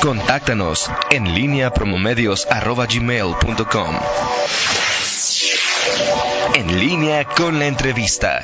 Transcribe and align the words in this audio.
Contáctanos 0.00 0.90
en 1.10 1.34
línea 1.34 1.72
promomedios.com. 1.72 3.96
En 6.54 6.80
línea 6.80 7.24
con 7.24 7.58
la 7.58 7.66
entrevista. 7.66 8.42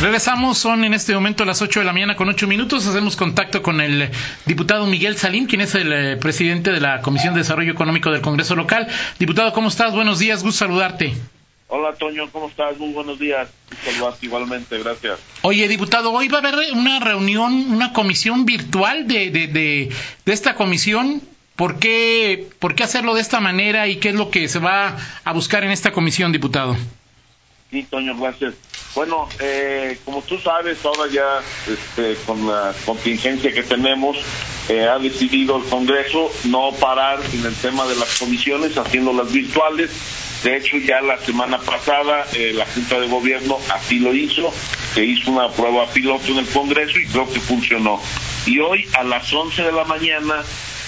Regresamos, 0.00 0.58
son 0.58 0.84
en 0.84 0.94
este 0.94 1.14
momento 1.14 1.44
las 1.44 1.60
8 1.62 1.80
de 1.80 1.86
la 1.86 1.92
mañana 1.92 2.16
con 2.16 2.28
8 2.28 2.48
minutos. 2.48 2.86
Hacemos 2.86 3.16
contacto 3.16 3.62
con 3.62 3.80
el 3.80 4.10
diputado 4.46 4.86
Miguel 4.86 5.16
Salim, 5.16 5.46
quien 5.46 5.60
es 5.60 5.76
el 5.76 5.92
eh, 5.92 6.16
presidente 6.16 6.72
de 6.72 6.80
la 6.80 7.00
Comisión 7.00 7.34
de 7.34 7.40
Desarrollo 7.40 7.72
Económico 7.72 8.10
del 8.10 8.20
Congreso 8.20 8.56
Local. 8.56 8.88
Diputado, 9.18 9.52
¿cómo 9.52 9.68
estás? 9.68 9.92
Buenos 9.92 10.18
días, 10.18 10.42
gusto 10.42 10.58
saludarte. 10.58 11.14
Hola, 11.74 11.94
Toño, 11.94 12.28
¿cómo 12.30 12.48
estás? 12.48 12.76
Muy 12.76 12.92
buenos 12.92 13.18
días. 13.18 13.48
Saludarte 13.82 14.26
igualmente, 14.26 14.78
gracias. 14.78 15.18
Oye, 15.40 15.66
diputado, 15.68 16.12
hoy 16.12 16.28
va 16.28 16.36
a 16.36 16.40
haber 16.42 16.54
una 16.74 17.00
reunión, 17.00 17.72
una 17.72 17.94
comisión 17.94 18.44
virtual 18.44 19.08
de, 19.08 19.30
de, 19.30 19.46
de, 19.46 19.88
de 20.26 20.32
esta 20.34 20.54
comisión. 20.54 21.22
¿Por 21.56 21.78
qué, 21.78 22.46
¿Por 22.58 22.74
qué 22.74 22.82
hacerlo 22.82 23.14
de 23.14 23.22
esta 23.22 23.40
manera 23.40 23.88
y 23.88 23.96
qué 23.96 24.10
es 24.10 24.14
lo 24.14 24.30
que 24.30 24.48
se 24.48 24.58
va 24.58 24.98
a 25.24 25.32
buscar 25.32 25.64
en 25.64 25.70
esta 25.70 25.92
comisión, 25.92 26.30
diputado? 26.30 26.76
Sí, 27.70 27.86
Toño, 27.88 28.18
gracias. 28.18 28.52
Bueno, 28.94 29.26
eh, 29.40 29.98
como 30.04 30.20
tú 30.20 30.36
sabes, 30.40 30.84
ahora 30.84 31.10
ya 31.10 31.40
este, 31.72 32.22
con 32.26 32.46
la 32.46 32.74
contingencia 32.84 33.50
que 33.50 33.62
tenemos, 33.62 34.18
eh, 34.68 34.82
ha 34.86 34.98
decidido 34.98 35.56
el 35.56 35.64
Congreso 35.70 36.30
no 36.44 36.72
parar 36.78 37.20
en 37.32 37.46
el 37.46 37.54
tema 37.54 37.86
de 37.86 37.96
las 37.96 38.18
comisiones, 38.18 38.76
haciéndolas 38.76 39.32
virtuales. 39.32 39.90
De 40.42 40.56
hecho, 40.56 40.76
ya 40.78 41.00
la 41.00 41.18
semana 41.18 41.58
pasada 41.58 42.26
eh, 42.34 42.52
la 42.54 42.66
Junta 42.66 42.98
de 42.98 43.06
Gobierno 43.06 43.58
así 43.72 44.00
lo 44.00 44.12
hizo, 44.12 44.52
se 44.94 45.04
hizo 45.04 45.30
una 45.30 45.48
prueba 45.48 45.86
piloto 45.92 46.32
en 46.32 46.38
el 46.38 46.48
Congreso 46.48 46.98
y 46.98 47.06
creo 47.06 47.30
que 47.32 47.40
funcionó. 47.40 48.00
Y 48.46 48.58
hoy 48.58 48.88
a 48.94 49.04
las 49.04 49.32
11 49.32 49.62
de 49.62 49.72
la 49.72 49.84
mañana 49.84 50.42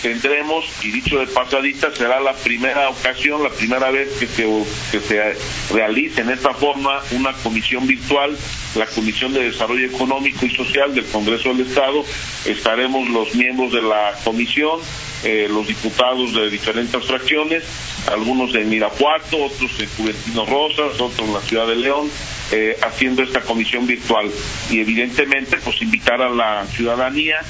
tendremos, 0.04 0.66
y 0.82 0.90
dicho 0.90 1.18
de 1.18 1.26
pasadita, 1.28 1.90
será 1.94 2.20
la 2.20 2.34
primera 2.34 2.90
ocasión, 2.90 3.42
la 3.42 3.48
primera 3.48 3.90
vez 3.90 4.10
que 4.18 4.26
se, 4.26 4.46
que 4.92 5.00
se 5.00 5.34
realice 5.72 6.20
en 6.20 6.30
esta 6.30 6.52
forma 6.52 7.00
una 7.12 7.32
comisión 7.32 7.86
virtual, 7.86 8.36
la 8.74 8.86
Comisión 8.86 9.32
de 9.32 9.44
Desarrollo 9.44 9.86
Económico 9.86 10.44
y 10.44 10.50
Social 10.50 10.94
del 10.94 11.06
Congreso 11.06 11.54
del 11.54 11.66
Estado. 11.66 12.04
Estaremos 12.44 13.08
los 13.08 13.34
miembros 13.34 13.72
de 13.72 13.80
la 13.80 14.14
comisión, 14.24 14.80
eh, 15.22 15.48
los 15.50 15.66
diputados 15.66 16.34
de 16.34 16.50
diferentes 16.50 17.02
fracciones, 17.04 17.62
algunos 18.10 18.54
en 18.54 18.68
Mirapuato, 18.68 19.44
otros 19.44 19.70
en 19.78 19.88
Juventino 19.96 20.44
Rosas, 20.44 21.00
otros 21.00 21.28
en 21.28 21.34
la 21.34 21.40
ciudad 21.40 21.66
de 21.66 21.76
León, 21.76 22.10
eh, 22.52 22.76
haciendo 22.82 23.22
esta 23.22 23.40
comisión 23.40 23.86
virtual. 23.86 24.30
Y 24.70 24.80
evidentemente, 24.80 25.56
pues 25.58 25.80
invitar 25.80 26.20
a 26.20 26.28
la 26.28 26.66
ciudadanía 26.66 27.40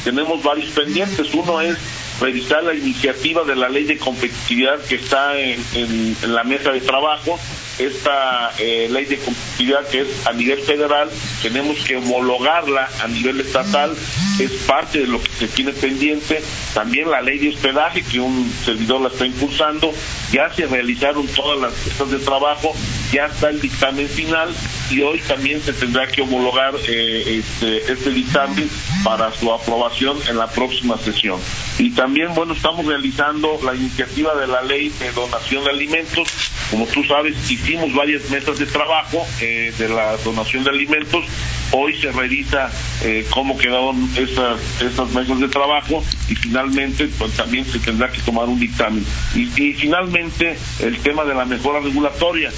tenemos 0.04 0.42
varios 0.42 0.70
pendientes. 0.70 1.32
Uno 1.34 1.60
es 1.60 1.76
revisar 2.20 2.62
la 2.64 2.74
iniciativa 2.74 3.44
de 3.44 3.56
la 3.56 3.68
ley 3.68 3.84
de 3.84 3.98
competitividad 3.98 4.80
que 4.84 4.96
está 4.96 5.38
en, 5.38 6.16
la 6.22 6.44
mesa 6.44 6.70
de 6.72 6.80
trabajo. 6.80 7.38
Esta 7.80 8.52
eh, 8.58 8.88
ley 8.90 9.06
de 9.06 9.16
competitividad 9.18 9.88
que 9.88 10.02
es 10.02 10.26
a 10.26 10.32
nivel 10.34 10.58
federal, 10.60 11.08
tenemos 11.42 11.78
que 11.78 11.96
homologarla 11.96 12.90
a 13.02 13.08
nivel 13.08 13.40
estatal, 13.40 13.96
es 14.38 14.52
parte 14.66 15.00
de 15.00 15.06
lo 15.06 15.22
que 15.22 15.30
se 15.32 15.48
tiene 15.48 15.72
pendiente. 15.72 16.42
También 16.74 17.10
la 17.10 17.22
ley 17.22 17.38
de 17.38 17.48
hospedaje, 17.48 18.02
que 18.02 18.20
un 18.20 18.52
servidor 18.64 19.00
la 19.00 19.08
está 19.08 19.24
impulsando, 19.24 19.92
ya 20.30 20.52
se 20.52 20.66
realizaron 20.66 21.26
todas 21.28 21.58
las 21.58 21.72
pistas 21.72 22.10
de 22.10 22.18
trabajo, 22.18 22.74
ya 23.12 23.26
está 23.26 23.50
el 23.50 23.60
dictamen 23.60 24.08
final 24.08 24.54
y 24.90 25.00
hoy 25.02 25.20
también 25.20 25.60
se 25.60 25.72
tendrá 25.72 26.06
que 26.06 26.22
homologar 26.22 26.74
eh, 26.88 27.38
este, 27.38 27.92
este 27.92 28.10
dictamen 28.10 28.68
para 29.04 29.32
su 29.32 29.52
aprobación 29.52 30.18
en 30.28 30.36
la 30.36 30.48
próxima 30.48 30.96
sesión. 30.98 31.40
Y 31.78 31.90
también, 31.90 32.34
bueno, 32.34 32.54
estamos 32.54 32.86
realizando 32.86 33.58
la 33.64 33.74
iniciativa 33.74 34.34
de 34.34 34.46
la 34.46 34.62
ley 34.62 34.88
de 34.88 35.12
donación 35.12 35.64
de 35.64 35.70
alimentos. 35.70 36.28
Como 36.70 36.86
tú 36.86 37.04
sabes, 37.04 37.50
hicimos 37.50 37.92
varias 37.94 38.28
mesas 38.30 38.58
de 38.58 38.66
trabajo 38.66 39.26
eh, 39.40 39.72
de 39.76 39.88
la 39.88 40.16
donación 40.18 40.64
de 40.64 40.70
alimentos. 40.70 41.24
Hoy 41.72 41.96
se 42.00 42.10
revisa 42.10 42.70
eh, 43.02 43.26
cómo 43.30 43.56
quedaron 43.56 44.10
esas, 44.16 44.60
esas 44.80 45.40
de 45.40 45.48
trabajo 45.48 46.02
y 46.28 46.34
finalmente 46.34 47.08
pues, 47.18 47.32
también 47.36 47.64
se 47.64 47.78
tendrá 47.78 48.10
que 48.10 48.20
tomar 48.22 48.48
un 48.48 48.58
dictamen. 48.58 49.04
Y, 49.34 49.42
y 49.62 49.74
finalmente 49.74 50.56
el 50.80 50.98
tema 50.98 51.24
de 51.24 51.34
la 51.34 51.44
mejora 51.44 51.80
regulatoria, 51.80 52.50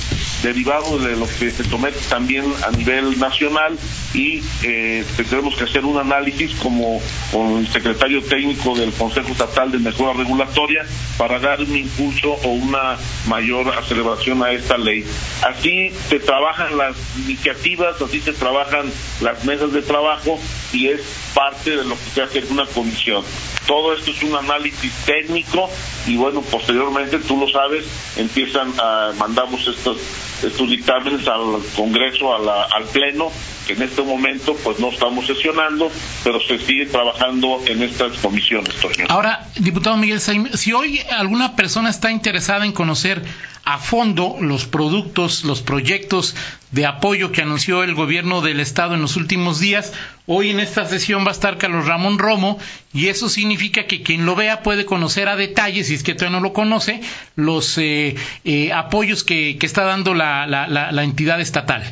derivado 0.43 0.99
de 0.99 1.17
lo 1.17 1.27
que 1.39 1.51
se 1.51 1.65
tomó 1.65 1.83
también 2.09 2.45
a 2.65 2.71
nivel 2.71 3.19
nacional 3.19 3.77
y 4.15 4.43
eh, 4.62 5.05
tendremos 5.17 5.56
que 5.56 5.65
hacer 5.65 5.84
un 5.84 5.99
análisis 5.99 6.55
como 6.56 7.01
con 7.33 7.59
el 7.59 7.69
secretario 7.69 8.22
técnico 8.22 8.77
del 8.77 8.93
Consejo 8.93 9.28
Estatal 9.33 9.72
de 9.72 9.78
Mejora 9.78 10.12
Regulatoria 10.12 10.87
para 11.19 11.41
dar 11.41 11.61
un 11.61 11.77
impulso 11.77 12.34
o 12.34 12.49
una 12.51 12.97
mayor 13.27 13.69
aceleración 13.77 14.43
a 14.43 14.53
esta 14.53 14.78
ley. 14.78 15.05
Así 15.43 15.91
se 16.09 16.21
trabajan 16.21 16.77
las 16.77 16.97
iniciativas, 17.27 18.01
así 18.01 18.21
se 18.21 18.33
trabajan 18.33 18.93
las 19.21 19.45
mesas 19.45 19.73
de 19.73 19.83
trabajo 19.83 20.39
y 20.73 20.89
es 20.89 21.01
parte 21.35 21.71
de 21.71 21.85
lo 21.85 21.95
que 21.97 22.11
se 22.15 22.23
hace 22.23 22.39
en 22.41 22.53
una 22.53 22.67
comisión. 22.67 23.25
Todo 23.67 23.95
esto 23.95 24.11
es 24.11 24.23
un 24.23 24.35
análisis 24.35 24.93
técnico 25.07 25.71
y 26.07 26.16
bueno, 26.16 26.43
posteriormente, 26.43 27.19
tú 27.19 27.39
lo 27.39 27.49
sabes, 27.49 27.84
empiezan 28.16 28.72
a, 28.78 29.13
mandamos 29.19 29.66
estos, 29.66 29.99
estos 30.44 30.68
dictámenes 30.68 31.27
al 31.28 31.60
Congreso, 31.77 32.34
al 32.34 32.84
Pleno, 32.92 33.30
que 33.66 33.74
en 33.74 33.83
este 33.83 34.03
momento 34.03 34.56
pues 34.62 34.78
no 34.78 34.89
estamos 34.89 35.27
sesionando, 35.27 35.91
pero 36.24 36.41
se 36.41 36.59
sigue 36.59 36.86
trabajando 36.86 37.60
en 37.66 37.83
estas 37.83 38.16
comisiones. 38.18 38.74
Toño. 38.77 39.06
Ahora, 39.09 39.47
diputado 39.56 39.97
Miguel 39.97 40.21
Saim, 40.21 40.48
si 40.54 40.72
hoy 40.72 41.00
alguna 41.10 41.56
persona 41.56 41.91
está 41.91 42.10
interesada 42.10 42.65
en 42.65 42.72
conocer 42.72 43.22
a 43.65 43.78
fondo 43.78 44.36
los 44.41 44.66
productos, 44.66 45.44
los 45.44 45.62
proyectos 45.62 46.34
de 46.72 46.86
apoyo 46.86 47.30
que 47.30 47.42
anunció 47.42 47.84
el 47.84 47.95
gobierno 47.95 48.41
del 48.41 48.60
estado 48.60 48.95
en 48.95 49.03
los 49.03 49.16
últimos 49.16 49.60
días. 49.60 49.92
Hoy 50.27 50.51
en 50.51 50.60
esta 50.60 50.84
sesión 50.84 51.24
va 51.24 51.30
a 51.30 51.33
estar 51.33 51.59
Carlos 51.59 51.86
Ramón 51.86 52.19
Romo 52.19 52.59
y 52.92 53.09
eso 53.09 53.28
significa 53.28 53.86
que 53.86 54.03
quien 54.03 54.24
lo 54.24 54.36
vea 54.36 54.63
puede 54.63 54.84
conocer 54.84 55.28
a 55.28 55.36
detalle, 55.36 55.83
si 55.83 55.95
es 55.95 56.03
que 56.03 56.15
todavía 56.15 56.39
no 56.39 56.42
lo 56.42 56.53
conoce, 56.53 57.01
los 57.34 57.77
eh, 57.78 58.15
eh, 58.45 58.72
apoyos 58.72 59.24
que, 59.24 59.59
que, 59.59 59.66
está 59.66 59.84
dando 59.84 60.15
la, 60.15 60.47
la, 60.47 60.69
la, 60.69 61.03
entidad 61.03 61.41
estatal. 61.41 61.83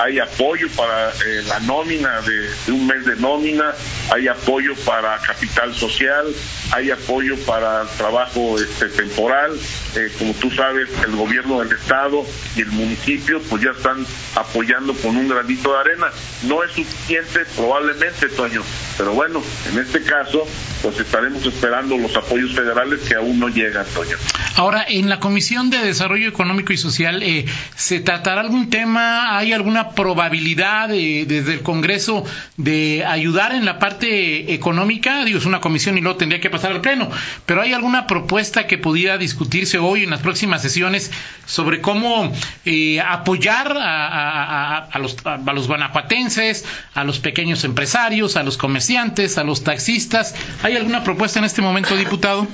Hay 0.01 0.19
apoyo 0.21 0.69
para 0.77 1.11
eh, 1.11 1.43
la 1.49 1.59
nómina 1.61 2.21
de, 2.21 2.73
un 2.73 2.87
mes 2.87 3.05
de 3.05 3.17
nómina, 3.17 3.75
hay 4.11 4.29
apoyo 4.29 4.75
para 4.85 5.19
capital 5.19 5.75
social, 5.75 6.27
hay 6.71 6.91
apoyo 6.91 7.37
para 7.45 7.85
trabajo 7.97 8.59
este, 8.59 8.87
temporal. 8.89 9.59
Eh, 9.97 10.13
como 10.19 10.35
tú 10.35 10.51
sabes, 10.53 10.89
el 11.05 11.17
gobierno 11.17 11.61
del 11.61 11.73
estado 11.77 12.25
y 12.55 12.61
el 12.61 12.71
municipio 12.71 13.43
pues 13.51 13.63
ya 13.63 13.71
están 13.71 14.07
apoyando 14.37 14.95
con 14.95 15.17
un 15.17 15.29
granito 15.29 15.73
de 15.73 15.79
arena. 15.79 16.07
No 16.45 16.63
es 16.63 16.71
suficiente 16.73 17.41
probablemente, 17.57 18.29
Toño, 18.29 18.58
know 18.59 18.88
pero 18.99 19.15
bueno, 19.15 19.41
en 19.71 19.79
este 19.79 20.03
caso 20.03 20.45
pues 20.83 20.99
estaremos 20.99 21.45
esperando 21.47 21.97
los 21.97 22.15
apoyos 22.17 22.55
federales 22.55 23.01
que 23.01 23.15
aún 23.15 23.39
no 23.39 23.49
llegan, 23.49 23.87
Toño. 23.95 24.17
Ahora, 24.57 24.85
en 24.89 25.09
la 25.09 25.21
Comisión 25.21 25.71
de 25.71 25.79
Desarrollo 25.79 26.29
Económico 26.29 26.73
y 26.73 26.77
Social, 26.77 27.23
eh, 27.23 27.47
¿se 27.77 28.01
tratará 28.01 28.41
algún 28.41 28.71
tema? 28.71 29.39
¿Hay 29.39 29.53
alguna 29.53 29.91
probabilidad 29.91 30.89
desde 30.89 31.53
el 31.53 31.63
Congreso 31.63 32.25
de 32.57 33.05
ayudar 33.07 33.55
en 33.55 33.65
la 33.65 33.79
parte 33.79 34.53
económica? 34.53 35.25
Digo, 35.25 35.39
es 35.39 35.47
una 35.47 35.61
comisión 35.61 35.97
y 35.97 36.01
luego 36.01 36.19
tendría 36.19 36.41
que 36.41 36.51
pasar 36.51 36.73
al 36.73 36.81
Pleno, 36.81 37.09
pero 37.47 37.63
¿hay 37.63 37.73
alguna 37.73 38.07
propuesta 38.07 38.67
que 38.67 38.79
pudiera 38.79 39.17
discutirse 39.17 39.79
hoy 39.79 40.05
en 40.05 40.11
las 40.11 40.21
próximas 40.21 40.61
sesiones 40.61 41.13
sobre 41.47 41.81
cómo 41.81 42.33
eh, 42.65 43.01
apoyar 43.01 43.77
a, 43.81 44.99
los, 45.01 45.17
a 45.25 45.53
los 45.53 45.69
guanajuatenses, 45.69 46.65
a 46.95 47.05
los 47.05 47.21
pequeños 47.21 47.63
empresarios, 47.63 48.37
a 48.37 48.43
los 48.43 48.57
comerciantes, 48.57 48.88
a 48.97 49.45
los 49.45 49.65
taxistas? 49.65 50.35
¿Hay 50.63 50.75
alguna 50.75 51.05
propuesta 51.05 51.39
en 51.39 51.45
este 51.45 51.61
momento, 51.61 51.95
diputado? 51.95 52.47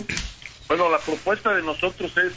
Bueno, 0.67 0.91
la 0.91 0.99
propuesta 0.99 1.55
de 1.55 1.63
nosotros 1.63 2.11
es 2.17 2.33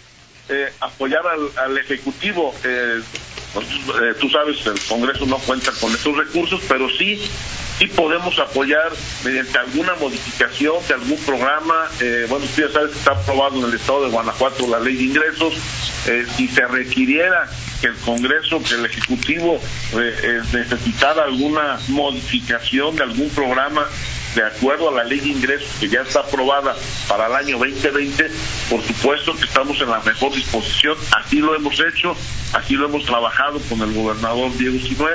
eh, 0.50 0.72
apoyar 0.82 1.24
al, 1.26 1.78
Ejecutivo. 1.80 2.54
Eh, 2.64 3.02
eh, 3.02 4.14
tú 4.20 4.30
sabes, 4.30 4.64
el 4.68 4.80
Congreso 4.88 5.26
no 5.26 5.38
cuenta 5.40 5.72
con 5.82 5.92
estos 5.92 6.16
recursos, 6.16 6.62
pero 6.68 6.88
sí, 6.90 7.20
sí 7.78 7.88
podemos 7.88 8.38
apoyar 8.40 8.92
mediante 9.24 9.58
alguna 9.58 9.96
modificación 9.96 10.76
de 10.88 10.94
algún 10.94 11.18
programa. 11.20 11.88
bueno, 12.30 12.46
tú 12.56 12.62
ya 12.62 12.70
sabes 12.70 12.92
que 12.92 12.98
está 12.98 13.12
aprobado 13.12 13.60
en 13.60 13.66
el 13.66 13.74
Estado 13.76 14.06
de 14.06 14.12
Guanajuato 14.12 14.68
la 14.68 14.80
ley 14.80 14.96
de 14.96 15.04
ingresos. 15.04 15.54
si 16.36 16.48
se 16.48 16.68
requiriera 16.68 17.50
que 17.82 17.88
el 17.88 17.96
Congreso, 17.98 18.62
que 18.64 18.76
el 18.76 18.86
Ejecutivo 18.86 19.60
necesitara 20.54 21.24
alguna 21.26 21.80
modificación 21.88 22.96
de 22.96 23.04
algún 23.04 23.30
programa, 23.30 23.88
de 24.38 24.46
acuerdo 24.46 24.90
a 24.90 24.92
la 24.92 25.04
ley 25.04 25.20
de 25.20 25.30
ingresos 25.30 25.68
que 25.80 25.90
ya 25.90 26.02
está 26.02 26.20
aprobada 26.20 26.76
para 27.08 27.26
el 27.26 27.34
año 27.34 27.58
2020, 27.58 28.30
por 28.70 28.84
supuesto 28.84 29.36
que 29.36 29.46
estamos 29.46 29.82
en 29.82 29.90
la 29.90 30.00
mejor 30.02 30.32
disposición, 30.32 30.96
así 31.18 31.38
lo 31.40 31.56
hemos 31.56 31.80
hecho, 31.80 32.16
así 32.54 32.76
lo 32.76 32.86
hemos 32.86 33.04
trabajado 33.06 33.60
con 33.68 33.82
el 33.82 33.92
gobernador 33.94 34.56
Diego 34.56 34.78
Sinué, 34.78 35.14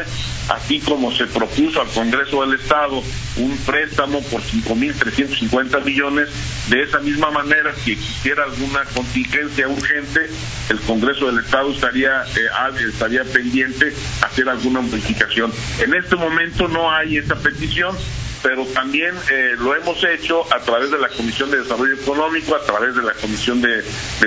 así 0.49 0.81
como 0.81 1.13
se 1.13 1.27
propuso 1.27 1.81
al 1.81 1.87
Congreso 1.91 2.45
del 2.45 2.59
Estado 2.59 3.01
un 3.37 3.57
préstamo 3.65 4.21
por 4.25 4.43
5.350 4.43 5.85
millones, 5.85 6.29
de 6.69 6.83
esa 6.83 6.99
misma 6.99 7.31
manera, 7.31 7.73
si 7.85 7.93
existiera 7.93 8.43
alguna 8.43 8.85
contingencia 8.87 9.69
urgente, 9.69 10.31
el 10.69 10.81
Congreso 10.81 11.27
del 11.27 11.45
Estado 11.45 11.71
estaría, 11.71 12.25
eh, 12.25 12.89
estaría 12.89 13.23
pendiente 13.23 13.95
hacer 14.21 14.49
alguna 14.49 14.81
modificación. 14.81 15.53
En 15.79 15.95
este 15.95 16.17
momento 16.17 16.67
no 16.67 16.91
hay 16.91 17.19
esa 17.19 17.37
petición, 17.37 17.97
pero 18.43 18.67
también 18.67 19.15
eh, 19.31 19.55
lo 19.59 19.75
hemos 19.75 20.03
hecho 20.05 20.45
a 20.53 20.61
través 20.61 20.91
de 20.91 20.99
la 20.99 21.09
Comisión 21.09 21.51
de 21.51 21.59
Desarrollo 21.59 21.95
Económico, 21.95 22.55
a 22.55 22.65
través 22.65 22.95
de 22.95 23.03
la 23.03 23.13
Comisión 23.15 23.61
de, 23.61 23.83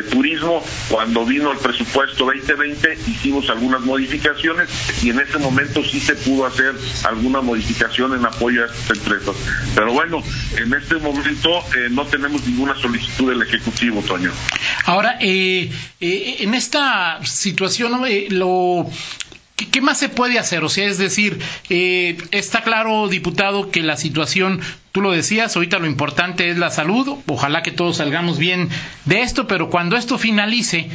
Turismo. 0.10 0.64
Cuando 0.90 1.26
vino 1.26 1.52
el 1.52 1.58
presupuesto 1.58 2.26
2020 2.26 2.98
hicimos 3.08 3.50
algunas 3.50 3.82
modificaciones 3.82 4.70
y 5.04 5.10
en 5.10 5.20
ese 5.20 5.38
momento 5.38 5.84
sí 5.84 6.00
se 6.00 6.16
pudo 6.16 6.46
hacer 6.46 6.74
alguna 7.04 7.42
modificación 7.42 8.14
en 8.14 8.26
apoyo 8.26 8.64
a 8.64 8.68
estas 8.68 8.98
empresas. 8.98 9.36
Pero 9.74 9.94
bueno, 9.94 10.24
en 10.58 10.74
este 10.74 10.96
momento 10.96 11.50
eh, 11.76 11.90
no 11.90 12.06
tenemos 12.06 12.46
ninguna 12.46 12.76
solicitud 12.76 13.30
del 13.30 13.42
Ejecutivo, 13.42 14.02
Toño. 14.02 14.32
Ahora, 14.86 15.18
eh, 15.20 15.72
en 16.00 16.54
esta 16.54 17.20
situación, 17.26 18.02
lo 18.30 18.88
¿Qué, 19.56 19.80
más 19.82 19.98
se 19.98 20.10
puede 20.10 20.38
hacer? 20.38 20.66
O 20.66 20.70
sea, 20.70 20.86
es 20.86 20.98
decir, 20.98 21.40
eh, 21.70 22.18
está 22.32 22.62
claro, 22.62 23.08
diputado, 23.08 23.72
que 23.72 23.84
la 23.84 23.96
situación, 23.96 24.60
tú 24.92 25.02
lo 25.02 25.12
decías, 25.12 25.56
ahorita 25.56 25.80
lo 25.80 25.88
importante 25.88 26.50
es 26.50 26.58
la 26.58 26.72
salud, 26.72 27.20
ojalá 27.28 27.64
que 27.64 27.72
todos 27.72 27.98
salgamos 27.98 28.38
bien 28.38 28.68
de 29.06 29.22
esto, 29.22 29.48
pero 29.48 29.70
cuando 29.70 29.96
esto 29.96 30.18
finalice, 30.18 30.90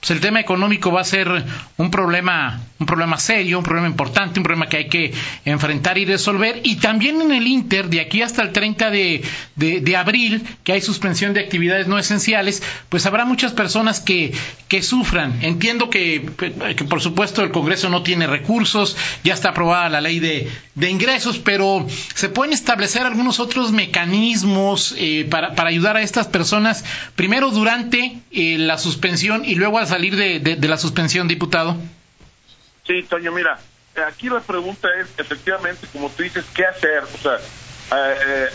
pues 0.00 0.10
el 0.10 0.20
tema 0.20 0.40
económico 0.40 0.92
va 0.92 1.00
a 1.00 1.04
ser 1.04 1.44
un 1.78 1.90
problema, 1.90 2.60
un 2.78 2.86
problema 2.86 3.18
serio, 3.18 3.58
un 3.58 3.64
problema 3.64 3.88
importante, 3.88 4.38
un 4.38 4.44
problema 4.44 4.68
que 4.68 4.76
hay 4.76 4.88
que 4.88 5.12
enfrentar 5.44 5.96
y 5.96 6.04
resolver. 6.04 6.60
Y 6.64 6.76
también 6.76 7.20
en 7.22 7.32
el 7.32 7.46
Inter, 7.46 7.88
de 7.88 8.00
aquí 8.00 8.20
hasta 8.22 8.42
el 8.42 8.52
30 8.52 8.90
de, 8.90 9.24
de, 9.56 9.96
abril, 9.96 10.44
que 10.64 10.72
hay 10.72 10.80
suspensión 10.82 11.32
de 11.32 11.40
actividades 11.40 11.88
no 11.88 11.98
esenciales, 11.98 12.62
pues 12.88 13.06
habrá 13.06 13.24
muchas 13.24 13.52
personas 13.52 14.00
que, 14.00 14.32
que 14.68 14.82
sufran. 14.82 15.42
Entiendo 15.42 15.88
que, 15.90 16.28
que, 16.76 16.84
por 16.84 17.00
supuesto, 17.00 17.42
el 17.42 17.50
Congreso 17.50 17.88
no 17.88 18.02
tiene 18.02 18.26
recursos, 18.26 18.96
ya 19.24 19.32
está 19.34 19.48
aprobada 19.50 19.88
la 19.88 20.02
ley 20.02 20.20
de, 20.20 20.48
de 20.74 20.90
ingresos, 20.90 21.38
pero 21.38 21.86
se 22.14 22.28
pueden 22.28 22.52
establecer 22.52 23.02
algunos 23.02 23.40
otros 23.40 23.72
mecanismos 23.72 24.94
eh, 24.98 25.26
para, 25.28 25.54
para 25.54 25.70
ayudar 25.70 25.96
a 25.96 26.02
estas 26.02 26.26
personas, 26.28 26.84
primero 27.16 27.50
durante 27.50 28.18
eh, 28.30 28.58
la 28.58 28.76
suspensión 28.78 29.44
y 29.44 29.54
luego 29.54 29.78
al 29.78 29.86
salir 29.96 30.14
de, 30.14 30.68
la 30.68 30.76
suspensión, 30.76 31.26
diputado? 31.26 31.74
Sí, 32.86 33.02
Toño, 33.08 33.32
mira, 33.32 33.58
aquí 34.06 34.28
la 34.28 34.40
pregunta 34.40 34.88
es, 35.00 35.08
efectivamente, 35.16 35.86
como 35.90 36.10
tú 36.10 36.22
dices, 36.22 36.44
¿qué 36.54 36.66
hacer? 36.66 37.02
O 37.02 37.18
sea, 37.18 37.36
eh, 37.36 38.16
eh, 38.26 38.48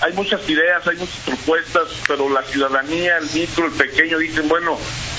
hay 0.00 0.12
muchas 0.14 0.48
ideas, 0.48 0.84
hay 0.88 0.96
muchas 0.96 1.20
propuestas, 1.24 1.84
pero 2.08 2.28
la 2.28 2.42
ciudadanía, 2.42 3.18
el 3.18 3.30
micro, 3.32 3.66
el 3.66 3.72
pequeño, 3.72 4.18
dicen, 4.18 4.48
bueno, 4.48 4.76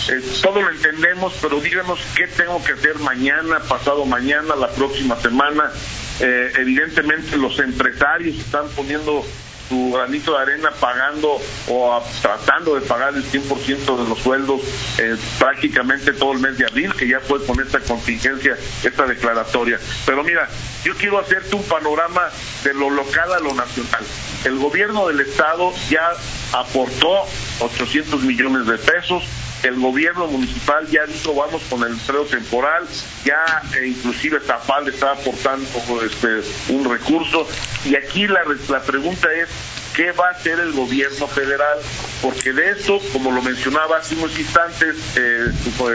eh, 0.10 0.22
todo 0.44 0.62
lo 0.62 0.70
entendemos, 0.70 1.34
pero 1.42 1.62
díganos 1.62 1.98
qué 2.14 2.28
tengo 2.28 2.62
que 2.62 2.74
hacer 2.74 3.00
mañana, 3.00 3.60
pasado 3.60 4.06
mañana, 4.06 4.58
la 4.58 4.68
próxima 4.72 5.16
semana. 5.16 5.72
evidentemente 6.20 7.38
los 7.38 7.58
empresarios 7.60 8.36
están 8.38 8.68
poniendo 8.76 9.24
su 9.70 9.92
granito 9.92 10.36
de 10.36 10.42
arena 10.42 10.72
pagando 10.80 11.40
o 11.68 12.04
tratando 12.22 12.76
de 12.76 12.82
pagar 12.82 13.14
el 13.14 13.24
100% 13.24 14.04
de 14.04 14.10
los 14.10 14.20
sueldos 14.20 14.62
eh, 14.98 15.16
prácticamente 15.38 16.12
todo 16.14 16.34
el 16.34 16.40
mes 16.40 16.58
de 16.58 16.66
abril, 16.66 16.94
que 16.96 17.08
ya 17.08 17.20
fue 17.20 17.46
con 17.46 17.60
esta 17.62 17.80
contingencia, 17.80 18.58
esta 18.84 19.06
declaratoria. 19.06 19.80
Pero 20.06 20.24
mira, 20.24 20.50
yo 20.84 20.96
quiero 20.96 21.20
hacerte 21.20 21.56
un 21.56 21.64
panorama 21.64 22.30
de 22.64 22.74
lo 22.74 22.90
local 22.90 23.32
a 23.34 23.40
lo 23.40 23.54
nacional. 23.54 24.04
El 24.44 24.58
gobierno 24.58 25.08
del 25.08 25.20
estado 25.22 25.72
ya 25.90 26.12
aportó 26.54 27.26
800 27.60 28.24
millones 28.24 28.66
de 28.66 28.78
pesos 28.78 29.24
el 29.64 29.80
gobierno 29.80 30.28
municipal 30.28 30.88
ya 30.88 31.06
dijo 31.06 31.36
vamos 31.36 31.62
con 31.70 31.84
el 31.84 31.92
empleo 31.92 32.26
temporal, 32.26 32.86
ya 33.26 33.62
eh, 33.78 33.88
inclusive 33.88 34.40
Zapal 34.40 34.88
está 34.88 35.12
aportando 35.12 35.68
este, 36.04 36.42
un 36.74 36.90
recurso. 36.90 37.48
Y 37.86 37.96
aquí 37.96 38.28
la, 38.28 38.42
la 38.70 38.82
pregunta 38.82 39.32
es 39.34 39.50
qué 39.96 40.12
va 40.14 40.30
a 40.30 40.32
hacer 40.32 40.60
el 40.60 40.72
gobierno 40.72 41.28
federal, 41.28 41.78
porque 42.22 42.54
de 42.54 42.72
esto, 42.72 43.00
como 43.12 43.32
lo 43.32 43.42
mencionaba 43.42 43.98
hace 43.98 44.16
unos 44.16 44.38
instantes 44.40 44.96
eh, 45.16 45.52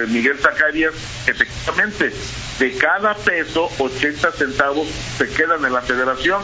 Miguel 0.08 0.38
Zacarías, 0.38 0.92
efectivamente, 1.26 2.12
de 2.58 2.76
cada 2.76 3.14
peso, 3.14 3.70
80 3.78 4.32
centavos 4.32 4.88
se 5.18 5.28
quedan 5.28 5.64
en 5.64 5.72
la 5.72 5.80
federación 5.80 6.42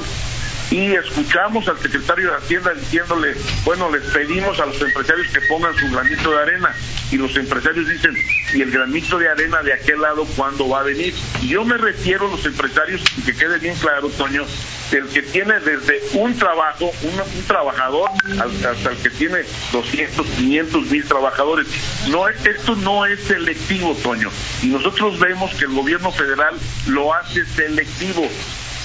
y 0.70 0.92
escuchamos 0.92 1.66
al 1.68 1.78
secretario 1.78 2.30
de 2.30 2.36
Hacienda 2.36 2.72
diciéndole, 2.74 3.34
bueno, 3.64 3.90
les 3.90 4.02
pedimos 4.04 4.58
a 4.60 4.66
los 4.66 4.80
empresarios 4.80 5.26
que 5.32 5.40
pongan 5.42 5.74
su 5.76 5.90
granito 5.90 6.30
de 6.30 6.38
arena 6.38 6.74
y 7.10 7.16
los 7.16 7.34
empresarios 7.36 7.88
dicen, 7.88 8.14
¿y 8.54 8.62
el 8.62 8.70
granito 8.70 9.18
de 9.18 9.28
arena 9.28 9.62
de 9.62 9.72
aquel 9.72 10.00
lado 10.00 10.24
cuándo 10.36 10.68
va 10.68 10.80
a 10.80 10.82
venir? 10.84 11.12
Y 11.42 11.48
yo 11.48 11.64
me 11.64 11.76
refiero 11.76 12.28
a 12.28 12.30
los 12.30 12.46
empresarios, 12.46 13.02
y 13.16 13.22
que 13.22 13.34
quede 13.34 13.58
bien 13.58 13.74
claro, 13.78 14.08
Toño, 14.10 14.44
el 14.92 15.08
que 15.08 15.22
tiene 15.22 15.58
desde 15.58 16.00
un 16.14 16.38
trabajo, 16.38 16.92
un, 17.02 17.46
trabajador, 17.46 18.10
hasta 18.38 18.90
el 18.90 18.96
que 18.98 19.10
tiene 19.10 19.38
200, 19.72 20.24
500 20.24 20.86
mil 20.86 21.04
trabajadores. 21.04 21.66
No, 22.08 22.28
esto 22.28 22.76
no 22.76 23.06
es 23.06 23.20
selectivo, 23.24 23.96
Toño. 24.04 24.30
Y 24.62 24.68
nosotros 24.68 25.18
vemos 25.18 25.52
que 25.54 25.64
el 25.64 25.72
gobierno 25.72 26.12
federal 26.12 26.54
lo 26.86 27.12
hace 27.12 27.44
selectivo 27.44 28.28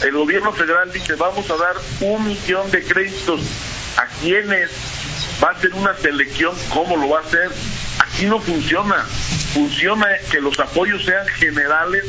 el 0.02 0.12
gobierno 0.12 0.52
federal 0.54 0.92
dice 0.92 1.16
vamos 1.16 1.50
a 1.50 1.56
dar 1.56 1.76
un 2.02 2.28
millón 2.28 2.70
de 2.72 2.84
créditos 2.84 3.42
a 3.98 4.06
quienes 4.22 4.70
va 5.44 5.52
a 5.52 5.60
ser 5.60 5.74
una 5.74 5.96
selección, 5.96 6.56
¿cómo 6.74 6.98
lo 6.98 7.10
va 7.10 7.20
a 7.20 7.22
hacer? 7.22 7.50
Aquí 8.00 8.26
no 8.26 8.40
funciona. 8.40 9.06
Funciona 9.54 10.08
que 10.30 10.42
los 10.42 10.60
apoyos 10.60 11.06
sean 11.06 11.26
generales, 11.28 12.04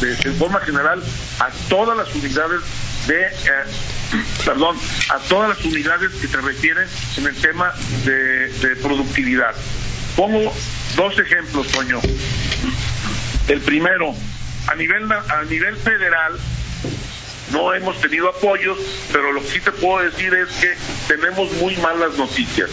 de, 0.00 0.32
forma 0.32 0.60
general, 0.60 1.02
a 1.40 1.48
todas 1.68 1.96
las 1.96 2.14
unidades 2.14 2.60
de, 3.06 3.22
eh, 3.24 3.30
perdón, 4.44 4.76
a 5.08 5.18
todas 5.28 5.48
las 5.48 5.64
unidades 5.64 6.12
que 6.20 6.28
se 6.28 6.36
refieren 6.38 6.86
en 7.16 7.26
el 7.26 7.34
tema 7.36 7.72
de, 8.04 8.48
de 8.48 8.76
productividad. 8.76 9.54
Pongo 10.14 10.52
dos 10.94 11.18
ejemplos, 11.18 11.68
Toño. 11.68 12.00
El 13.48 13.60
primero, 13.62 14.14
a 14.66 14.74
nivel, 14.74 15.10
a 15.10 15.42
nivel 15.48 15.76
federal, 15.76 16.38
no 17.52 17.74
hemos 17.74 18.00
tenido 18.00 18.28
apoyos, 18.28 18.78
pero 19.12 19.32
lo 19.32 19.40
que 19.42 19.48
sí 19.48 19.60
te 19.60 19.72
puedo 19.72 20.04
decir 20.04 20.32
es 20.34 20.48
que 20.56 20.74
tenemos 21.06 21.50
muy 21.52 21.76
malas 21.78 22.16
noticias. 22.16 22.70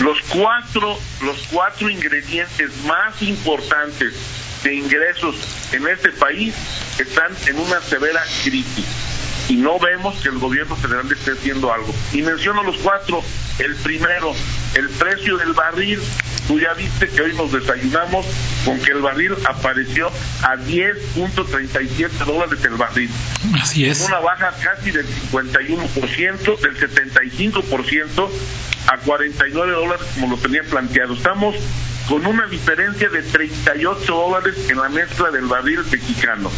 Los 0.00 0.20
cuatro, 0.22 0.98
los 1.22 1.38
cuatro 1.52 1.88
ingredientes 1.88 2.70
más 2.84 3.22
importantes 3.22 4.14
de 4.62 4.74
ingresos 4.74 5.36
en 5.72 5.86
este 5.86 6.10
país 6.10 6.54
están 6.98 7.32
en 7.46 7.58
una 7.58 7.80
severa 7.80 8.22
crisis 8.42 9.13
y 9.48 9.56
no 9.56 9.78
vemos 9.78 10.14
que 10.22 10.28
el 10.28 10.38
gobierno 10.38 10.76
federal 10.76 11.10
esté 11.10 11.32
haciendo 11.32 11.72
algo. 11.72 11.94
Y 12.12 12.22
menciono 12.22 12.62
los 12.62 12.76
cuatro. 12.78 13.22
El 13.58 13.74
primero, 13.76 14.34
el 14.74 14.88
precio 14.90 15.36
del 15.36 15.52
barril. 15.52 16.00
Tú 16.48 16.58
ya 16.58 16.74
viste 16.74 17.08
que 17.08 17.22
hoy 17.22 17.32
nos 17.34 17.52
desayunamos 17.52 18.26
con 18.64 18.78
que 18.80 18.92
el 18.92 19.00
barril 19.00 19.34
apareció 19.48 20.08
a 20.42 20.56
10.37 20.56 22.08
dólares 22.26 22.62
el 22.64 22.74
barril. 22.74 23.10
Así 23.60 23.86
es. 23.86 24.06
Una 24.06 24.18
baja 24.18 24.52
casi 24.62 24.90
del 24.90 25.06
51%, 25.32 26.60
del 26.60 26.76
75% 26.76 28.30
a 28.88 28.98
49 28.98 29.72
dólares 29.72 30.06
como 30.14 30.36
lo 30.36 30.42
tenía 30.42 30.62
planteado. 30.64 31.14
Estamos 31.14 31.54
con 32.08 32.26
una 32.26 32.46
diferencia 32.46 33.08
de 33.08 33.22
38 33.22 34.12
dólares 34.12 34.68
en 34.68 34.76
la 34.76 34.88
mezcla 34.90 35.30
del 35.30 35.46
barril 35.46 35.80
mexicano. 35.90 36.50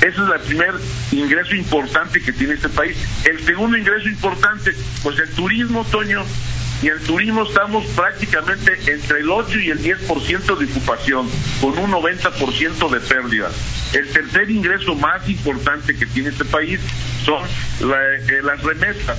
Ese 0.00 0.08
es 0.08 0.16
el 0.16 0.40
primer 0.40 0.74
ingreso 1.12 1.54
importante 1.54 2.20
que 2.20 2.32
tiene 2.32 2.54
este 2.54 2.68
país. 2.68 2.96
El 3.24 3.44
segundo 3.44 3.76
ingreso 3.76 4.08
importante, 4.08 4.74
pues 5.02 5.18
el 5.18 5.30
turismo, 5.30 5.84
Toño. 5.90 6.24
Y 6.82 6.88
el 6.88 7.00
turismo 7.00 7.44
estamos 7.44 7.86
prácticamente 7.96 8.72
entre 8.86 9.20
el 9.20 9.30
8 9.30 9.60
y 9.60 9.70
el 9.70 9.82
10% 9.82 10.58
de 10.58 10.64
ocupación, 10.66 11.26
con 11.60 11.78
un 11.78 11.90
90% 11.90 12.90
de 12.90 13.00
pérdida. 13.00 13.50
El 13.94 14.08
tercer 14.10 14.50
ingreso 14.50 14.94
más 14.94 15.26
importante 15.26 15.96
que 15.96 16.04
tiene 16.04 16.28
este 16.28 16.44
país 16.44 16.78
son 17.24 17.42
eh, 17.44 18.40
las 18.42 18.62
remesas 18.62 19.16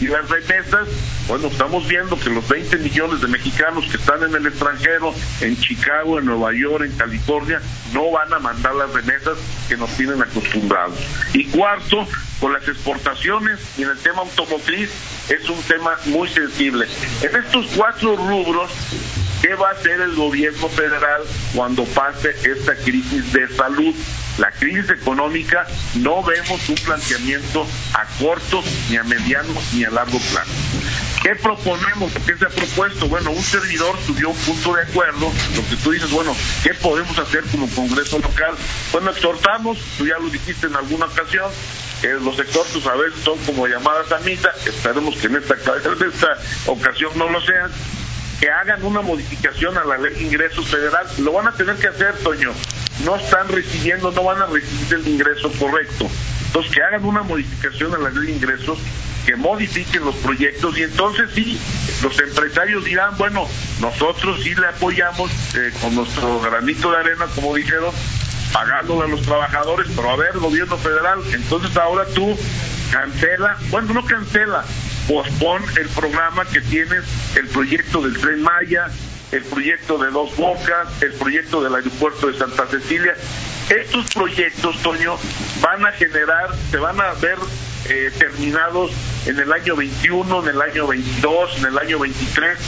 y 0.00 0.06
las 0.06 0.28
remesas, 0.28 0.88
bueno, 1.28 1.48
estamos 1.48 1.86
viendo 1.88 2.18
que 2.18 2.30
los 2.30 2.46
20 2.48 2.78
millones 2.78 3.20
de 3.20 3.28
mexicanos 3.28 3.86
que 3.90 3.96
están 3.96 4.22
en 4.22 4.34
el 4.34 4.46
extranjero, 4.46 5.14
en 5.40 5.58
Chicago, 5.58 6.18
en 6.18 6.26
Nueva 6.26 6.52
York, 6.52 6.84
en 6.84 6.96
California, 6.96 7.60
no 7.92 8.10
van 8.10 8.32
a 8.32 8.38
mandar 8.38 8.74
las 8.74 8.92
remesas 8.92 9.38
que 9.68 9.76
nos 9.76 9.90
tienen 9.96 10.22
acostumbrados. 10.22 10.98
Y 11.32 11.46
cuarto, 11.46 12.06
con 12.40 12.52
las 12.52 12.68
exportaciones 12.68 13.60
y 13.78 13.82
en 13.82 13.90
el 13.90 13.98
tema 13.98 14.20
automotriz 14.20 14.90
es 15.28 15.48
un 15.48 15.60
tema 15.62 15.96
muy 16.06 16.28
sensible. 16.28 16.86
En 17.22 17.36
estos 17.36 17.66
cuatro 17.74 18.16
rubros, 18.16 18.70
¿qué 19.42 19.54
va 19.54 19.70
a 19.70 19.72
hacer 19.72 20.00
el 20.00 20.14
gobierno 20.14 20.68
federal 20.68 21.22
cuando 21.54 21.84
pase 21.84 22.34
esta 22.44 22.74
crisis 22.76 23.32
de 23.32 23.48
salud? 23.48 23.94
la 24.38 24.50
crisis 24.50 24.90
económica, 24.90 25.66
no 25.94 26.22
vemos 26.22 26.68
un 26.68 26.74
planteamiento 26.76 27.66
a 27.94 28.04
corto, 28.22 28.62
ni 28.90 28.96
a 28.96 29.02
mediano, 29.04 29.52
ni 29.72 29.84
a 29.84 29.90
largo 29.90 30.18
plazo. 30.18 30.52
¿Qué 31.22 31.34
proponemos? 31.36 32.12
¿Qué 32.26 32.36
se 32.36 32.44
ha 32.44 32.48
propuesto? 32.48 33.08
Bueno, 33.08 33.30
un 33.30 33.42
servidor 33.42 33.96
subió 34.06 34.30
un 34.30 34.36
punto 34.36 34.74
de 34.74 34.82
acuerdo, 34.82 35.32
lo 35.56 35.68
que 35.68 35.76
tú 35.82 35.90
dices, 35.90 36.10
bueno, 36.10 36.36
¿qué 36.62 36.74
podemos 36.74 37.18
hacer 37.18 37.42
como 37.50 37.68
Congreso 37.70 38.18
local? 38.18 38.54
Bueno, 38.92 39.10
exhortamos, 39.10 39.78
tú 39.96 40.06
ya 40.06 40.18
lo 40.18 40.28
dijiste 40.28 40.66
en 40.66 40.76
alguna 40.76 41.06
ocasión, 41.06 41.50
que 42.00 42.08
los 42.08 42.38
exhortos 42.38 42.86
a 42.86 42.94
veces 42.94 43.20
son 43.24 43.38
como 43.46 43.66
llamadas 43.66 44.12
a 44.12 44.18
misa, 44.18 44.50
esperemos 44.66 45.16
que 45.16 45.28
en 45.28 45.36
esta 45.36 45.54
ocasión 46.66 47.12
no 47.16 47.28
lo 47.30 47.40
sean, 47.40 47.70
que 48.40 48.50
hagan 48.50 48.84
una 48.84 49.00
modificación 49.00 49.76
a 49.78 49.84
la 49.84 49.98
ley 49.98 50.14
de 50.14 50.22
ingresos 50.22 50.66
federal, 50.66 51.06
lo 51.18 51.32
van 51.32 51.48
a 51.48 51.52
tener 51.52 51.76
que 51.76 51.88
hacer, 51.88 52.14
Toño, 52.22 52.52
no 53.04 53.16
están 53.16 53.48
recibiendo, 53.48 54.10
no 54.12 54.24
van 54.24 54.42
a 54.42 54.46
recibir 54.46 54.94
el 54.94 55.08
ingreso 55.08 55.50
correcto. 55.58 56.08
Entonces, 56.46 56.72
que 56.72 56.82
hagan 56.82 57.04
una 57.04 57.22
modificación 57.22 57.94
a 57.94 57.98
la 57.98 58.10
ley 58.10 58.26
de 58.26 58.32
ingresos, 58.32 58.78
que 59.26 59.36
modifiquen 59.36 60.04
los 60.04 60.14
proyectos 60.16 60.78
y 60.78 60.84
entonces 60.84 61.30
sí, 61.34 61.60
los 62.02 62.18
empresarios 62.20 62.84
dirán, 62.84 63.16
bueno, 63.18 63.46
nosotros 63.80 64.40
sí 64.42 64.54
le 64.54 64.68
apoyamos 64.68 65.30
eh, 65.56 65.72
con 65.82 65.96
nuestro 65.96 66.40
granito 66.40 66.92
de 66.92 66.98
arena, 66.98 67.26
como 67.34 67.54
dijeron, 67.56 67.92
pagándole 68.52 69.04
a 69.04 69.08
los 69.08 69.22
trabajadores, 69.22 69.88
pero 69.96 70.10
a 70.10 70.16
ver, 70.16 70.38
gobierno 70.38 70.78
federal, 70.78 71.20
entonces 71.32 71.76
ahora 71.76 72.04
tú 72.14 72.38
cancela, 72.92 73.58
bueno, 73.70 73.94
no 73.94 74.04
cancela, 74.04 74.64
pospon 75.06 75.62
el 75.78 75.88
programa 75.88 76.44
que 76.46 76.60
tienes, 76.60 77.04
el 77.36 77.46
proyecto 77.48 78.02
del 78.02 78.18
tren 78.18 78.42
Maya, 78.42 78.88
el 79.32 79.42
proyecto 79.42 79.98
de 79.98 80.10
Dos 80.10 80.36
Bocas, 80.36 81.02
el 81.02 81.12
proyecto 81.14 81.62
del 81.62 81.74
aeropuerto 81.74 82.28
de 82.28 82.38
Santa 82.38 82.66
Cecilia. 82.66 83.14
Estos 83.68 84.06
proyectos, 84.14 84.80
Toño, 84.82 85.16
van 85.60 85.84
a 85.84 85.92
generar, 85.92 86.50
se 86.70 86.76
van 86.76 87.00
a 87.00 87.12
ver 87.14 87.38
eh, 87.88 88.12
terminados 88.18 88.92
en 89.26 89.38
el 89.38 89.52
año 89.52 89.76
21, 89.76 90.42
en 90.42 90.48
el 90.48 90.62
año 90.62 90.86
22, 90.86 91.58
en 91.58 91.64
el 91.66 91.78
año 91.78 91.98
23. 91.98 92.58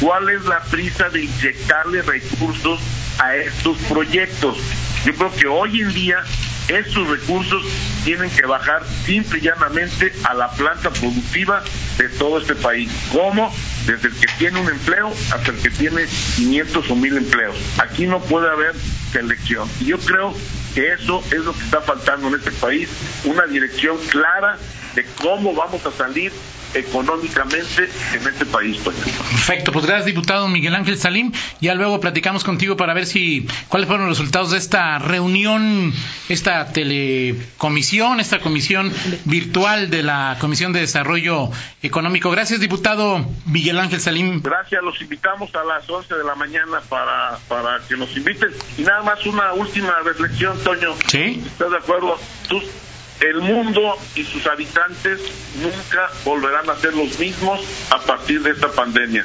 ¿Cuál 0.00 0.28
es 0.28 0.44
la 0.44 0.60
prisa 0.64 1.08
de 1.08 1.22
inyectarle 1.22 2.02
recursos 2.02 2.80
a 3.18 3.36
estos 3.36 3.78
proyectos? 3.88 4.56
Yo 5.04 5.14
creo 5.14 5.34
que 5.34 5.46
hoy 5.46 5.80
en 5.82 5.92
día 5.92 6.24
estos 6.68 7.08
recursos 7.08 7.62
tienen 8.04 8.30
que 8.30 8.46
bajar 8.46 8.82
simple 9.04 9.38
y 9.38 9.42
llanamente 9.42 10.12
a 10.24 10.34
la 10.34 10.50
planta 10.52 10.90
productiva 10.90 11.62
de 11.98 12.08
todo 12.10 12.38
este 12.38 12.54
país. 12.54 12.90
¿Cómo? 13.12 13.54
Desde 13.86 14.08
el 14.08 14.14
que 14.14 14.26
tiene 14.38 14.60
un 14.60 14.68
empleo 14.68 15.12
hasta 15.32 15.50
el 15.50 15.58
que 15.58 15.70
tiene 15.70 16.06
500 16.36 16.90
o 16.90 16.96
1000 16.96 17.16
empleos. 17.16 17.56
Aquí 17.78 18.06
no 18.06 18.20
puede 18.20 18.50
haber 18.50 18.74
selección. 19.12 19.68
Y 19.80 19.86
yo 19.86 19.98
creo 19.98 20.34
que 20.74 20.92
eso 20.92 21.22
es 21.26 21.44
lo 21.44 21.52
que 21.52 21.60
está 21.60 21.80
faltando 21.80 22.28
en 22.28 22.34
este 22.34 22.50
país, 22.52 22.88
una 23.24 23.46
dirección 23.46 23.96
clara 24.08 24.58
de 24.94 25.04
cómo 25.20 25.54
vamos 25.54 25.84
a 25.86 25.92
salir 25.92 26.32
económicamente 26.74 27.88
en 28.12 28.26
este 28.26 28.46
país. 28.46 28.78
Perfecto, 28.78 29.72
pues 29.72 29.86
gracias 29.86 30.06
diputado 30.06 30.48
Miguel 30.48 30.74
Ángel 30.74 30.98
Salim. 30.98 31.32
Ya 31.60 31.74
luego 31.74 32.00
platicamos 32.00 32.44
contigo 32.44 32.76
para 32.76 32.94
ver 32.94 33.06
si 33.06 33.46
cuáles 33.68 33.88
fueron 33.88 34.08
los 34.08 34.18
resultados 34.18 34.50
de 34.50 34.58
esta 34.58 34.98
reunión, 34.98 35.92
esta 36.28 36.72
telecomisión, 36.72 38.20
esta 38.20 38.40
comisión 38.40 38.92
virtual 39.24 39.90
de 39.90 40.02
la 40.02 40.36
Comisión 40.40 40.72
de 40.72 40.80
Desarrollo 40.80 41.50
Económico. 41.82 42.30
Gracias 42.30 42.60
diputado 42.60 43.24
Miguel 43.46 43.78
Ángel 43.78 44.00
Salim. 44.00 44.40
Gracias, 44.42 44.82
los 44.82 45.00
invitamos 45.00 45.54
a 45.54 45.64
las 45.64 45.88
11 45.88 46.14
de 46.14 46.24
la 46.24 46.34
mañana 46.34 46.80
para, 46.88 47.38
para 47.48 47.80
que 47.88 47.96
nos 47.96 48.16
inviten. 48.16 48.50
Y 48.78 48.82
nada 48.82 49.02
más 49.02 49.24
una 49.26 49.52
última 49.52 49.98
reflexión, 50.04 50.58
Toño. 50.62 50.94
Sí. 51.06 51.42
¿Estás 51.46 51.70
de 51.70 51.76
acuerdo? 51.76 52.18
Tú 52.48 52.60
el 53.20 53.40
mundo 53.40 53.96
y 54.14 54.24
sus 54.24 54.46
habitantes 54.46 55.20
nunca 55.60 56.10
volverán 56.24 56.68
a 56.68 56.76
ser 56.76 56.94
los 56.94 57.18
mismos 57.18 57.60
a 57.90 57.98
partir 57.98 58.42
de 58.42 58.50
esta 58.50 58.70
pandemia. 58.72 59.24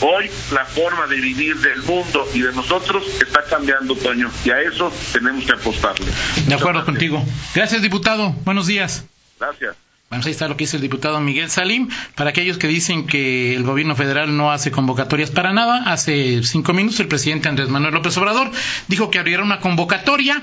Hoy 0.00 0.28
la 0.52 0.64
forma 0.64 1.06
de 1.06 1.16
vivir 1.16 1.56
del 1.58 1.82
mundo 1.82 2.26
y 2.34 2.40
de 2.40 2.52
nosotros 2.52 3.04
está 3.20 3.44
cambiando, 3.44 3.94
Toño, 3.94 4.30
y 4.44 4.50
a 4.50 4.60
eso 4.60 4.92
tenemos 5.12 5.44
que 5.44 5.52
apostarle. 5.52 6.06
De 6.46 6.54
acuerdo 6.54 6.84
contigo. 6.84 7.24
Gracias, 7.54 7.80
diputado. 7.80 8.30
Buenos 8.44 8.66
días. 8.66 9.04
Gracias. 9.38 9.76
Bueno, 10.10 10.24
ahí 10.26 10.32
está 10.32 10.46
lo 10.46 10.56
que 10.56 10.64
dice 10.64 10.76
el 10.76 10.82
diputado 10.82 11.20
Miguel 11.20 11.50
Salim. 11.50 11.88
Para 12.14 12.30
aquellos 12.30 12.58
que 12.58 12.68
dicen 12.68 13.06
que 13.06 13.54
el 13.54 13.62
gobierno 13.62 13.96
federal 13.96 14.36
no 14.36 14.52
hace 14.52 14.70
convocatorias 14.70 15.30
para 15.30 15.52
nada, 15.52 15.90
hace 15.90 16.42
cinco 16.42 16.72
minutos 16.72 17.00
el 17.00 17.08
presidente 17.08 17.48
Andrés 17.48 17.68
Manuel 17.68 17.94
López 17.94 18.16
Obrador 18.18 18.50
dijo 18.88 19.10
que 19.10 19.18
abriera 19.18 19.42
una 19.42 19.60
convocatoria 19.60 20.42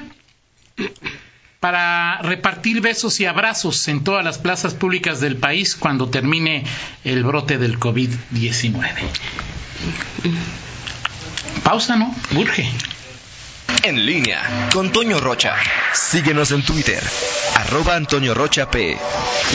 para 1.62 2.18
repartir 2.24 2.82
besos 2.82 3.20
y 3.20 3.27
abrazos 3.27 3.88
en 3.88 4.03
todas 4.03 4.25
las 4.25 4.39
plazas 4.39 4.74
públicas 4.74 5.22
del 5.22 5.38
país 5.38 5.75
cuando 5.75 6.10
termine 6.10 6.65
el 7.03 7.24
brote 7.24 7.60
del 7.60 7.80
COVID-19. 7.80 8.80
Pausa, 11.63 11.98
¿no? 11.98 12.15
Urge. 12.36 12.68
En 13.84 14.08
línea 14.08 14.70
con 14.74 14.91
Toño 14.91 15.20
Rocha. 15.20 15.56
Síguenos 15.94 16.50
en 16.50 16.63
Twitter, 16.63 17.01
arroba 17.56 17.96
Antonio 17.96 18.34
Rocha 18.34 18.72
P 18.72 18.98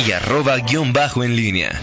y 0.07 0.13
arroba 0.13 0.59
guion 0.59 0.93
bajo 0.93 1.25
en 1.25 1.35
línea. 1.35 1.81